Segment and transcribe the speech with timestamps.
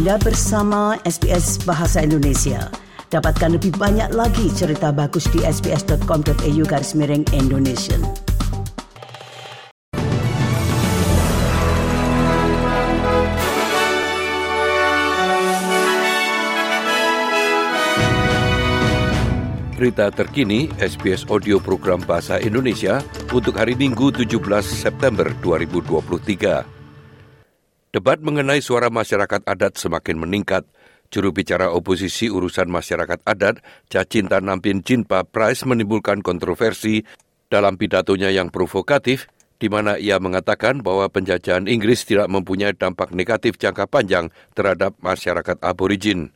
[0.00, 2.72] Anda bersama SBS Bahasa Indonesia.
[3.12, 8.00] Dapatkan lebih banyak lagi cerita bagus di sbs.com.au garis miring Indonesia.
[19.76, 23.04] Berita terkini SBS Audio Program Bahasa Indonesia
[23.36, 26.79] untuk hari Minggu 17 September 2023.
[27.90, 30.62] Debat mengenai suara masyarakat adat semakin meningkat.
[31.10, 37.02] Juru bicara oposisi urusan masyarakat adat, Cacinta Nampin Jinpa Price menimbulkan kontroversi
[37.50, 39.26] dalam pidatonya yang provokatif,
[39.58, 45.58] di mana ia mengatakan bahwa penjajahan Inggris tidak mempunyai dampak negatif jangka panjang terhadap masyarakat
[45.58, 46.30] aborigin.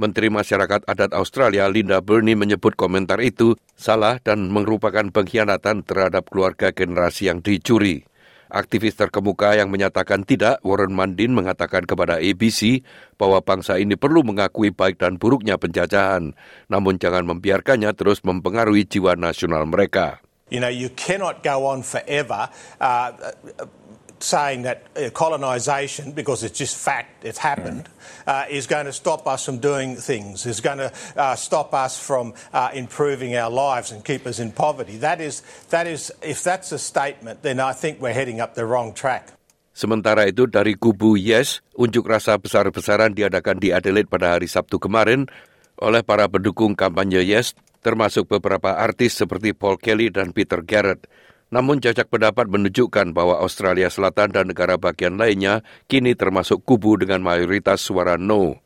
[0.00, 6.72] Menteri Masyarakat Adat Australia Linda Burney menyebut komentar itu salah dan merupakan pengkhianatan terhadap keluarga
[6.72, 8.04] generasi yang dicuri.
[8.46, 12.86] Aktivis terkemuka yang menyatakan tidak, Warren Mundine mengatakan kepada ABC
[13.18, 16.38] bahwa bangsa ini perlu mengakui baik dan buruknya penjajahan,
[16.70, 20.22] namun jangan membiarkannya terus mempengaruhi jiwa nasional mereka.
[20.46, 22.46] You know, you cannot go on forever
[22.78, 23.10] uh,
[24.20, 27.88] saying that uh, colonisation, because it's just fact, it's happened,
[28.26, 31.98] uh, is going to stop us from doing things, is going to uh, stop us
[31.98, 34.96] from uh, improving our lives and keep us in poverty.
[34.98, 38.64] That is, that is, if that's a statement, then I think we're heading up the
[38.64, 39.36] wrong track.
[39.76, 45.28] Sementara itu dari kubu Yes, unjuk rasa besar-besaran diadakan di Adelaide pada hari Sabtu kemarin
[45.76, 47.52] oleh para pendukung kampanye Yes,
[47.84, 51.04] termasuk beberapa artis seperti Paul Kelly dan Peter Garrett.
[51.46, 57.22] Namun jajak pendapat menunjukkan bahwa Australia Selatan dan negara bagian lainnya kini termasuk kubu dengan
[57.22, 58.58] mayoritas suara no.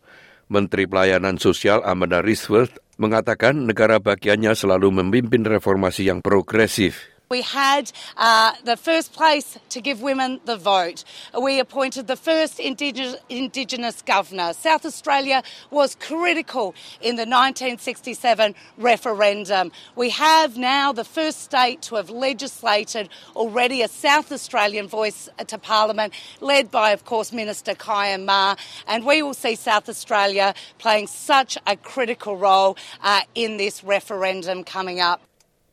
[0.50, 7.09] Menteri Pelayanan Sosial Amanda Risworth mengatakan negara bagiannya selalu memimpin reformasi yang progresif.
[7.30, 11.04] We had uh, the first place to give women the vote.
[11.40, 14.52] We appointed the first Indigenous, Indigenous governor.
[14.52, 19.70] South Australia was critical in the 1967 referendum.
[19.94, 25.56] We have now the first state to have legislated already a South Australian voice to
[25.56, 28.56] Parliament, led by, of course, Minister Kyan Ma.
[28.88, 34.64] And we will see South Australia playing such a critical role uh, in this referendum
[34.64, 35.22] coming up.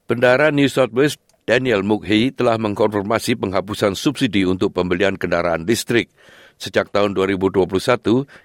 [0.08, 6.12] Bendara New South Wales Daniel Mukhi telah mengkonfirmasi penghapusan subsidi untuk pembelian kendaraan listrik.
[6.60, 7.72] Sejak tahun 2021,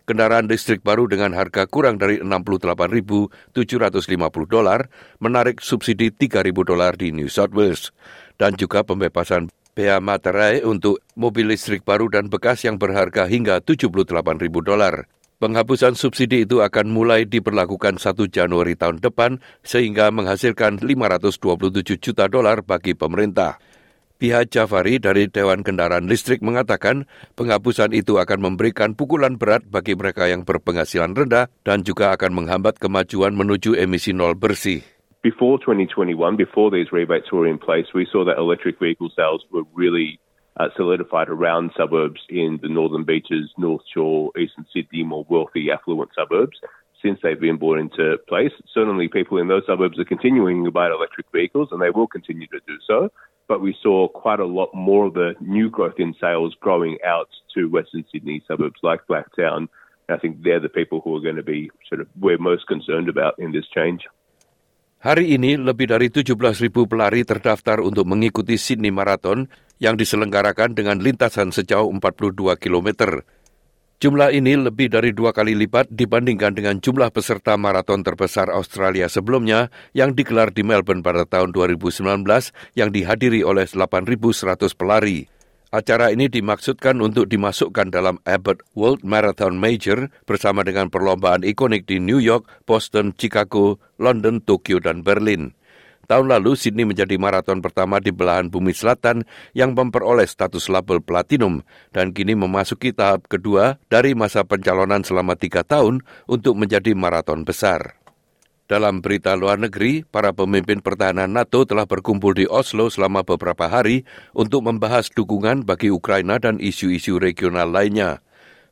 [0.06, 4.06] kendaraan listrik baru dengan harga kurang dari 68.750
[4.46, 4.86] dolar
[5.18, 7.90] menarik subsidi 3.000 dolar di New South Wales.
[8.38, 14.14] Dan juga pembebasan bea materai untuk mobil listrik baru dan bekas yang berharga hingga 78.000
[14.62, 15.10] dolar.
[15.42, 22.62] Penghapusan subsidi itu akan mulai diberlakukan 1 Januari tahun depan sehingga menghasilkan 527 juta dolar
[22.62, 23.58] bagi pemerintah.
[24.22, 30.30] Pihak Jafari dari Dewan Kendaraan Listrik mengatakan penghapusan itu akan memberikan pukulan berat bagi mereka
[30.30, 34.78] yang berpenghasilan rendah dan juga akan menghambat kemajuan menuju emisi nol bersih.
[35.26, 39.66] Before 2021, before these rebates were in place, we saw that electric vehicle sales were
[39.74, 40.21] really
[40.58, 46.10] uh, solidified around suburbs in the northern beaches, North Shore, Eastern Sydney, more wealthy, affluent
[46.14, 46.58] suburbs.
[47.02, 50.86] Since they've been brought into place, certainly people in those suburbs are continuing to buy
[50.86, 53.10] electric vehicles and they will continue to do so.
[53.48, 57.28] But we saw quite a lot more of the new growth in sales growing out
[57.54, 59.68] to Western Sydney suburbs like Blacktown.
[60.08, 63.08] I think they're the people who are going to be sort of we're most concerned
[63.08, 64.06] about in this change.
[65.02, 69.50] Hari ini lebih dari 17.000 pelari terdaftar untuk mengikuti Sydney Marathon
[69.82, 73.18] yang diselenggarakan dengan lintasan sejauh 42 km.
[74.02, 79.70] Jumlah ini lebih dari dua kali lipat dibandingkan dengan jumlah peserta maraton terbesar Australia sebelumnya
[79.94, 82.02] yang digelar di Melbourne pada tahun 2019
[82.74, 85.30] yang dihadiri oleh 8.100 pelari.
[85.72, 91.96] Acara ini dimaksudkan untuk dimasukkan dalam Abbott World Marathon Major bersama dengan perlombaan ikonik di
[91.96, 95.54] New York, Boston, Chicago, London, Tokyo, dan Berlin.
[96.12, 99.24] Tahun lalu, Sydney menjadi maraton pertama di belahan bumi selatan
[99.56, 105.64] yang memperoleh status label platinum dan kini memasuki tahap kedua dari masa pencalonan selama tiga
[105.64, 107.96] tahun untuk menjadi maraton besar.
[108.68, 114.04] Dalam berita luar negeri, para pemimpin pertahanan NATO telah berkumpul di Oslo selama beberapa hari
[114.36, 118.20] untuk membahas dukungan bagi Ukraina dan isu-isu regional lainnya.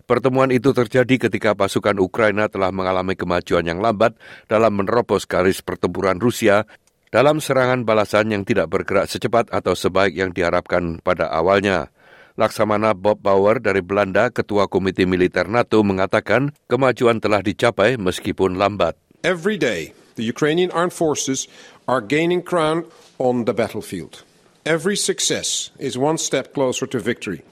[0.04, 4.12] Pertemuan itu terjadi ketika pasukan Ukraina telah mengalami kemajuan yang lambat
[4.44, 6.68] dalam menerobos garis pertempuran Rusia
[7.10, 11.90] dalam serangan balasan yang tidak bergerak secepat atau sebaik yang diharapkan pada awalnya.
[12.38, 18.96] Laksamana Bob Bauer dari Belanda, Ketua Komite Militer NATO, mengatakan kemajuan telah dicapai meskipun lambat.
[19.26, 21.50] Every day, the Ukrainian armed forces
[21.84, 22.88] are gaining ground
[23.20, 24.24] on the battlefield.
[24.64, 27.44] Every success is one step closer to victory.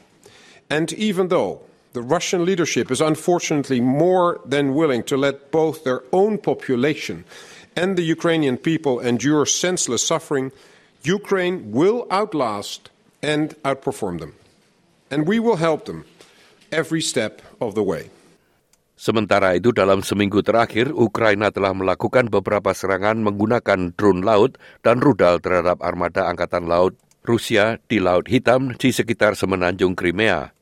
[0.71, 6.05] And even though the Russian leadership is unfortunately more than willing to let both their
[6.13, 7.25] own population
[7.77, 10.55] and the Ukrainian people endure senseless suffering,
[11.05, 12.89] Ukraine will outlast
[13.21, 14.33] and outperform them.
[15.09, 16.05] And we will help them
[16.71, 18.13] every step of the way.
[18.99, 25.39] Sementara itu dalam seminggu terakhir, Ukraina telah melakukan beberapa serangan menggunakan drone laut dan rudal
[25.39, 30.58] terhadap armada angkatan laut Rusia di Laut Hitam di sekitar semenanjung Crimea.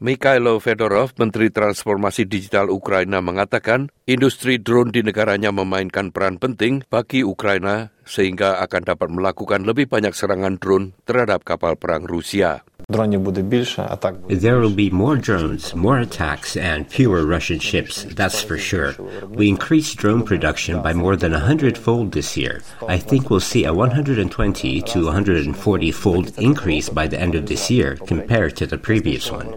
[0.00, 7.20] Mikhailo Fedorov, Menteri Transformasi Digital Ukraina mengatakan industri drone di negaranya memainkan peran penting bagi
[7.20, 12.66] Ukraina sehingga akan dapat melakukan lebih banyak serangan drone terhadap kapal perang Rusia.
[12.90, 18.98] There will be more drones, more attacks, and fewer Russian ships, that's for sure.
[19.30, 22.66] We increased drone production by more than a hundredfold this year.
[22.90, 25.54] I think we'll see a 120 to 140
[25.94, 29.54] fold increase by the end of this year compared to the previous one.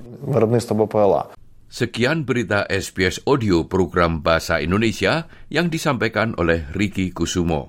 [1.74, 7.66] Sekian berita SBS Audio program Bahasa Indonesia yang disampaikan oleh Riki Kusumo.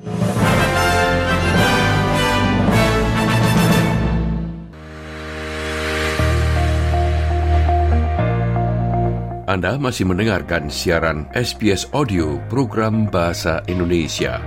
[9.55, 14.43] Anda masih mendengarkan siaran SBS Audio program Bahasa Indonesia.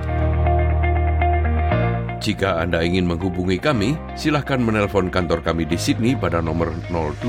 [2.20, 7.24] Jika Anda ingin menghubungi kami, silahkan menelpon kantor kami di Sydney pada nomor 02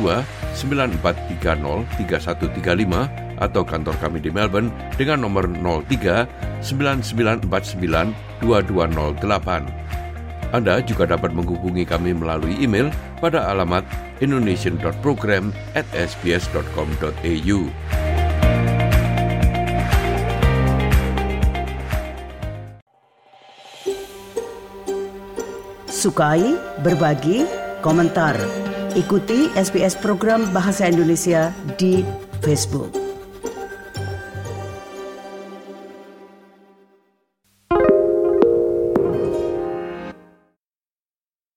[0.59, 6.27] 9430 3135 atau kantor kami di Melbourne dengan nomor 03
[6.59, 9.88] 9949 2208.
[10.51, 12.89] Anda juga dapat menghubungi kami melalui email
[13.21, 13.85] pada alamat
[14.25, 17.61] indonesian.program at sbs.com.au.
[25.99, 26.55] Sukai,
[26.87, 27.43] berbagi,
[27.83, 28.39] komentar.
[28.95, 32.07] Ikuti SBS program Bahasa Indonesia di
[32.39, 32.98] Facebook.